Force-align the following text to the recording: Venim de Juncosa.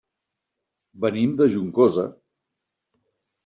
Venim 1.05 1.37
de 1.43 1.49
Juncosa. 1.57 2.09